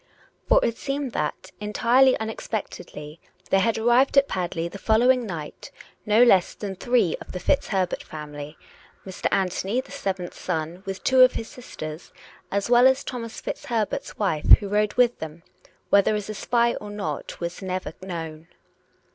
For 0.47 0.59
it 0.65 0.77
seemed 0.79 1.11
that, 1.11 1.51
entirely 1.59 2.17
unexpectedly, 2.17 3.19
there 3.51 3.59
had 3.59 3.77
arrived 3.77 4.17
at 4.17 4.27
Padley 4.27 4.67
the 4.67 4.79
following 4.79 5.27
night 5.27 5.69
no 6.07 6.23
less 6.23 6.55
than 6.55 6.75
three 6.75 7.15
of 7.21 7.33
the 7.33 7.39
FitzHerbert 7.39 8.01
family, 8.01 8.57
Mr. 9.05 9.27
Anthony 9.31 9.79
the 9.79 9.91
seventh 9.91 10.33
son, 10.33 10.81
with 10.87 11.03
two 11.03 11.21
of 11.21 11.33
his 11.33 11.49
sisters, 11.49 12.11
as 12.49 12.67
well 12.67 12.87
as 12.87 13.03
Thomas 13.03 13.39
FitzHerbert's 13.39 14.17
wife, 14.17 14.57
who 14.57 14.69
rode 14.69 14.95
with 14.95 15.19
them, 15.19 15.43
whether 15.91 16.15
as 16.15 16.31
a 16.31 16.33
spy 16.33 16.73
or 16.73 16.89
not 16.89 17.39
was 17.39 17.61
never 17.61 17.93
known. 18.01 18.47